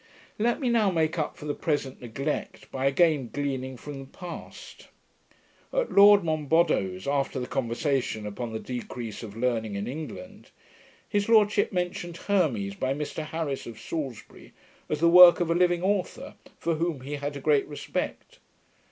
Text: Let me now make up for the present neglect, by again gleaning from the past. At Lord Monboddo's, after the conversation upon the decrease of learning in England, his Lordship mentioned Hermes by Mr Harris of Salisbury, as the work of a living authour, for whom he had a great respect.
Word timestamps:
Let 0.39 0.59
me 0.59 0.67
now 0.67 0.89
make 0.89 1.19
up 1.19 1.37
for 1.37 1.45
the 1.45 1.53
present 1.53 2.01
neglect, 2.01 2.71
by 2.71 2.87
again 2.87 3.29
gleaning 3.31 3.77
from 3.77 3.99
the 3.99 4.05
past. 4.09 4.87
At 5.71 5.91
Lord 5.91 6.23
Monboddo's, 6.23 7.07
after 7.07 7.39
the 7.39 7.45
conversation 7.45 8.25
upon 8.25 8.51
the 8.51 8.57
decrease 8.57 9.21
of 9.21 9.37
learning 9.37 9.75
in 9.75 9.85
England, 9.87 10.49
his 11.07 11.29
Lordship 11.29 11.71
mentioned 11.71 12.17
Hermes 12.17 12.73
by 12.73 12.95
Mr 12.95 13.23
Harris 13.23 13.67
of 13.67 13.79
Salisbury, 13.79 14.53
as 14.89 14.99
the 15.01 15.07
work 15.07 15.39
of 15.39 15.51
a 15.51 15.53
living 15.53 15.83
authour, 15.83 16.33
for 16.57 16.73
whom 16.77 17.01
he 17.01 17.17
had 17.17 17.37
a 17.37 17.39
great 17.39 17.67
respect. 17.67 18.39